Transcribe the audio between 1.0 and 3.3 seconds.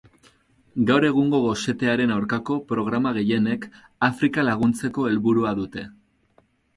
egungo gosetearen aurkako programa